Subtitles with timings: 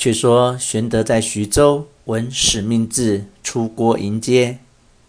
[0.00, 4.56] 却说玄德在徐州闻使命至，出郭迎接，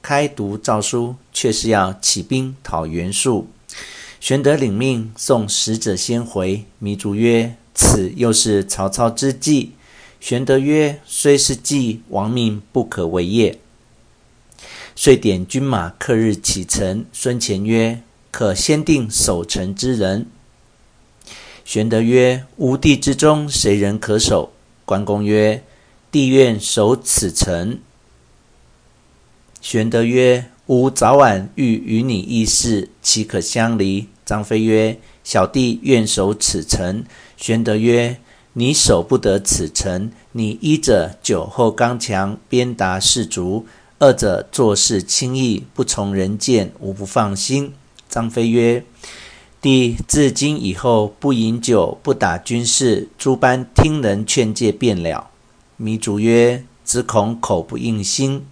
[0.02, 3.48] 开读诏书，却是要起兵讨袁术。
[4.20, 6.66] 玄德领命，送使者先回。
[6.82, 9.72] 糜竺曰：“此又是曹操之计。”
[10.20, 13.58] 玄德曰：“虽是计，王命不可违也。”
[14.94, 17.06] 遂点军马，刻日启程。
[17.14, 20.28] 孙乾曰：“可先定守城之人。”
[21.64, 24.52] 玄德曰：“吾弟之中，谁人可守？”
[24.86, 25.64] 关公曰
[26.12, 27.80] ：“弟愿守此城。”
[29.62, 37.04] 玄德曰：“吾早晚欲与你议事，岂可相离？”张飞曰：“小弟愿守此城。”
[37.38, 38.18] 玄德曰
[38.54, 40.12] ：“你守不得此城。
[40.32, 43.66] 你一者酒后刚强，鞭打士卒；
[44.00, 47.74] 二者做事轻易，不从人见，吾不放心。”
[48.10, 48.84] 张飞曰
[49.62, 55.30] ：“弟自今以后不饮酒，不打军士，诸般听人劝诫便了。”
[55.80, 58.44] 糜竺曰：“只恐口不应心。”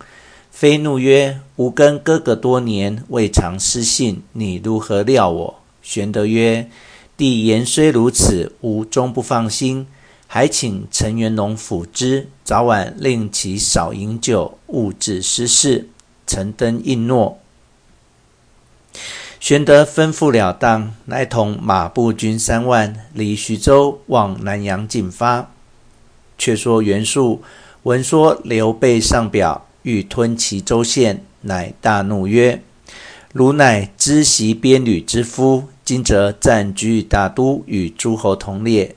[0.52, 6.70] 飞怒曰：“吾跟哥哥多年，未尝失信，你如何料我？”玄德曰
[7.18, 9.88] ：“弟言虽如此，吾终不放心，
[10.28, 15.90] 还请陈元龙辅之，早晚令其少饮酒，勿致失事。”
[16.28, 17.39] 陈登应诺。
[19.40, 25.50] 玄德吩咐了当，乃同马步军三万，离徐州往南阳进发。
[26.38, 27.42] 却说袁术
[27.84, 29.66] 闻说刘备上表。
[29.84, 32.62] 欲吞其州县，乃大怒曰
[33.32, 38.94] ：“汝乃知袭边旅之夫，今则暂居大都，与诸侯同列。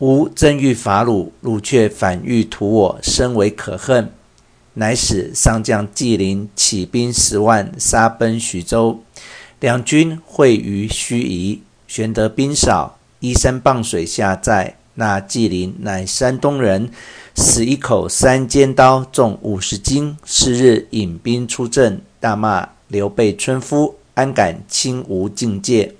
[0.00, 4.10] 吾正欲伐汝，汝却反欲屠我，深为可恨。”
[4.74, 9.00] 乃使上将纪灵起兵十万，杀奔徐州。
[9.62, 14.76] 两军会于盱眙，玄德兵少，依山傍水下寨。
[14.94, 16.90] 那纪灵乃山东人。
[17.36, 20.16] 使一口三尖刀，重五十斤。
[20.24, 25.94] 是日引兵出阵，大骂刘备村夫，安敢轻吾境界？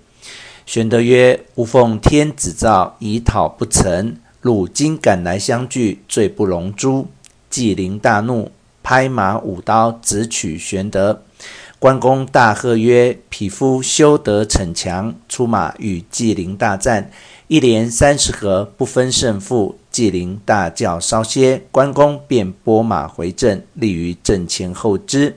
[0.66, 4.16] 玄德曰：“吾奉天子诏，以讨不成。
[4.40, 7.06] 汝今赶来相聚，罪不容诛。”
[7.48, 8.50] 纪灵大怒，
[8.82, 11.22] 拍马舞刀，直取玄德。
[11.82, 17.10] 关公大喝曰：“匹夫休得逞强！”出马与纪灵大战。
[17.48, 19.76] 一连三十合，不分胜负。
[19.90, 25.36] 纪灵大叫稍歇，关公便拨马回阵，立于阵前候之。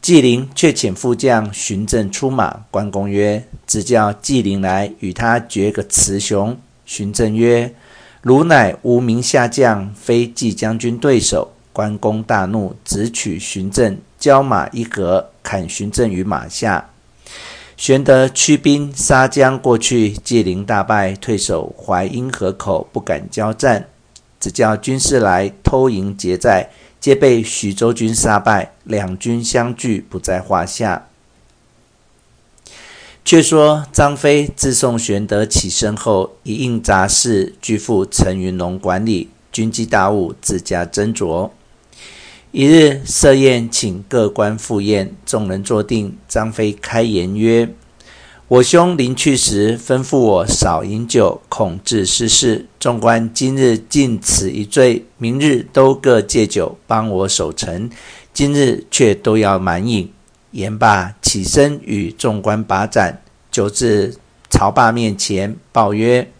[0.00, 2.64] 纪灵却遣副将寻阵出马。
[2.70, 7.74] 关公曰：“只叫纪灵来，与他决个雌雄。”寻阵曰
[8.22, 16.90] ：“汝乃无名下将，非纪将军对手。”关公大怒，直取寻阵，交马一格，砍寻阵于马下。
[17.76, 23.88] 玄德驱兵杀将过去，纪灵大败，退守淮阴河口，不敢交战。
[24.38, 26.70] 只叫军士来偷营劫寨，
[27.00, 31.06] 皆被徐州军杀败，两军相拒，不在话下。
[33.24, 41.50] 却说张飞自送玄德起身后，一应杂事俱付陈云龙管理，军机大务自家斟酌。
[42.52, 46.18] 一日设宴，请各官赴宴，众人坐定。
[46.28, 47.70] 张飞开言曰
[48.46, 52.66] ：“我兄临去时吩咐我少饮酒，恐致失事。
[52.78, 57.88] 众官今日尽此一醉，明日都各借酒帮我守城。
[58.34, 60.12] 今日却都要满饮。”
[60.52, 64.16] 言罢，起身与众官把盏，酒至
[64.50, 66.30] 曹霸面前，报曰：“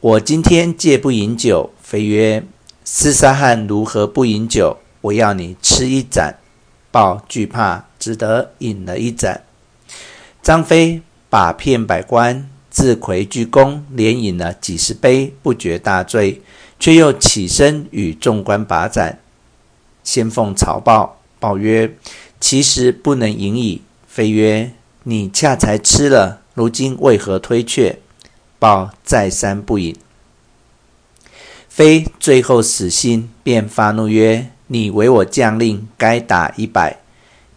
[0.00, 2.44] 我今天借不饮酒。”飞曰
[2.84, 6.36] ：“厮杀汉如何不饮酒？”我要你吃一盏，
[6.90, 9.42] 报惧怕，只得饮了一盏。
[10.42, 16.40] 张飞把骗百官，自夔鞠躬，连饮了几十杯，不觉大醉，
[16.80, 19.18] 却又起身与众官把盏。
[20.02, 21.94] 先奉曹豹，报曰
[22.40, 24.72] ：“其实不能饮矣。”飞曰
[25.04, 27.98] ：“你恰才吃了，如今为何推却？”
[28.58, 29.94] 报再三不饮。
[31.68, 36.98] 飞最后死心，便发怒曰：你为我将令，该打一百。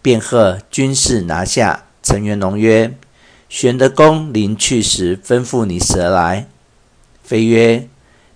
[0.04, 1.86] 便喝军士拿下。
[2.04, 2.94] 陈元龙曰
[3.50, 6.46] ：“玄德公临去时吩咐你何来？”
[7.24, 7.88] 飞曰：“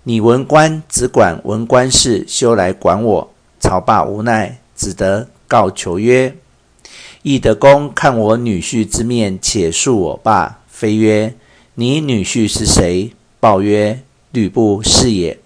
[0.02, 6.34] 你文官只管文官事，休来管我。”曹霸无奈，只得告求曰
[7.22, 11.32] ：“懿德公看我女婿之面，且恕我罢。”飞曰
[11.76, 14.02] ：“你女婿是谁？”报曰
[14.32, 15.38] ：“吕布是也。”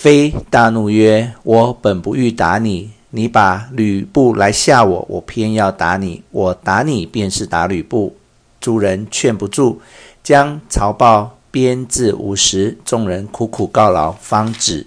[0.00, 6.22] 飞大怒曰：“我本不欲打你，你把吕布来吓我，我偏要打你。
[6.30, 8.16] 我打你便是打吕布。”
[8.62, 9.82] 诸人劝不住，
[10.22, 14.86] 将曹豹编至五十，众人苦苦告劳，方止。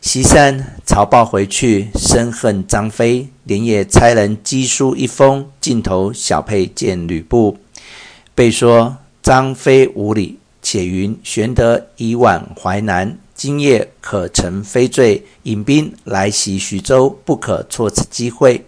[0.00, 7.58] 席散，曹豹回去，深恨张飞，连夜差人賏书一封，径投小沛见吕布，
[8.34, 10.39] 被说张飞无礼，
[10.72, 18.64] 且云玄德已往淮南，今夜可乘飞坠，引兵来袭徐州，不可错此机会。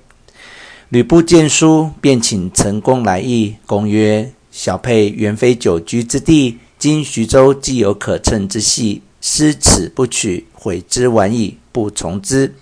[0.89, 3.55] 吕布见书，便请陈宫来议。
[3.67, 11.57] 公曰：小沛原非久居之地，今徐州既有可乘之隙，失此不取，悔之晚矣。
[11.71, 12.53] 不从之。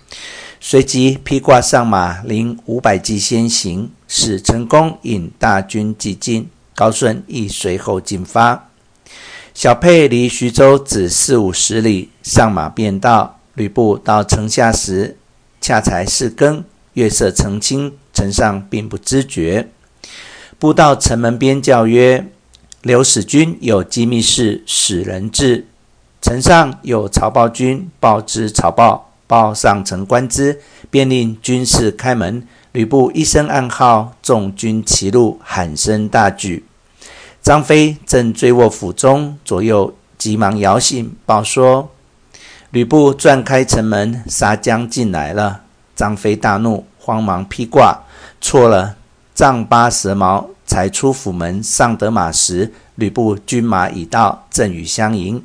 [0.59, 6.47] 随即披挂上马，领五百骑先行，使陈宫引大军急进。
[6.75, 8.67] 高顺亦随后进发。
[9.53, 13.37] 小沛离徐州只四五十里，上马便到。
[13.53, 15.17] 吕布到城下时，
[15.59, 16.63] 恰才四更，
[16.93, 17.93] 月色澄清。
[18.13, 19.69] 城上并不知觉，
[20.59, 22.27] 布到城门边叫曰
[22.81, 25.65] ：“刘使君有机密事，使人至。”
[26.21, 30.59] 城上有曹豹军，报知曹豹，报上城观之，
[30.89, 32.45] 便令军士开门。
[32.73, 36.65] 吕布一声暗号，众军齐入，喊声大举。
[37.41, 41.89] 张飞正醉卧府中，左右急忙摇醒，报说
[42.71, 45.61] ：“吕布钻开城门，杀将进来了。”
[45.95, 46.85] 张飞大怒。
[47.03, 48.03] 慌忙披挂，
[48.39, 48.95] 错了
[49.33, 55.43] 丈八蛇矛，才出府门，上得马时，吕布军马已到，正与相迎。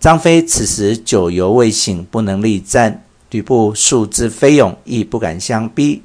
[0.00, 3.04] 张飞此时酒犹未醒，不能力战。
[3.30, 6.02] 吕布素知飞勇，亦不敢相逼。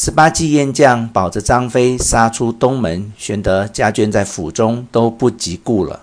[0.00, 6.02] 十八骑燕将保着张飞杀出东门，玄德家眷在府中，都不及顾了。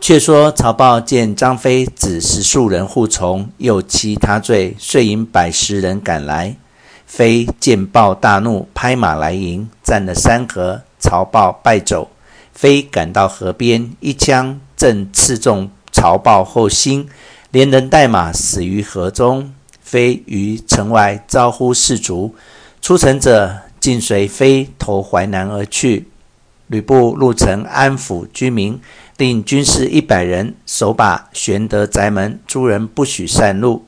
[0.00, 6.56] 却说曹豹见张飞只十数人护从，又欺他罪，遂引百十人赶来。
[7.04, 12.08] 飞见豹大怒，拍马来迎，战了三合，曹豹败走。
[12.54, 17.10] 飞赶到河边，一枪正刺中曹豹后心，
[17.50, 19.52] 连人带马死于河中。
[19.86, 22.34] 飞于城外招呼士卒，
[22.82, 26.08] 出城者尽随飞投淮南而去。
[26.66, 28.78] 吕布入城安抚居民。
[29.18, 33.86] 令军士一百人守把玄德宅门，诸人不许擅入。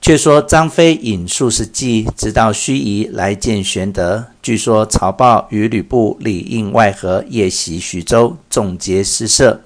[0.00, 4.24] 却说张飞引数十骑直到盱眙来见玄德。
[4.42, 9.60] 据说曹豹与吕布里应外合，夜袭徐州，众皆失色。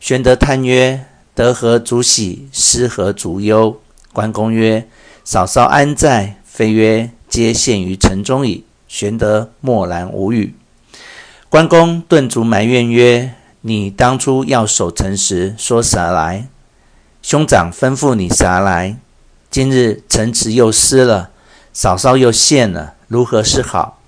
[0.00, 1.04] 玄德叹曰
[1.36, 3.78] ：“得何足喜，失何足忧？”
[4.14, 4.86] 关公曰
[5.24, 10.54] ：“嫂嫂安在？”飞曰：“皆陷于城中矣。”玄德默然无语。
[11.48, 16.46] 关公顿足埋怨曰：“你当初要守城时说啥来？
[17.22, 18.96] 兄长吩咐你啥来？
[19.50, 21.30] 今日城池又失了，
[21.72, 24.00] 嫂嫂又陷了，如何是好？”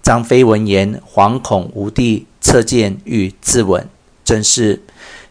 [0.00, 3.86] 张飞闻言，惶恐无地，侧剑欲自刎。
[4.24, 4.84] 正是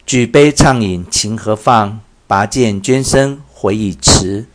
[0.05, 4.45] 举杯畅饮情何放，拔剑捐身回忆迟。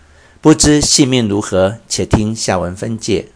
[0.41, 1.79] 不知性命如何？
[1.89, 3.32] 且听下文分解。